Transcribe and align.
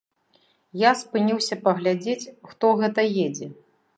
Я 0.83 0.91
спыніўся 1.01 1.59
паглядзець, 1.67 2.31
хто 2.53 2.73
гэта 2.81 3.01
едзе. 3.27 3.51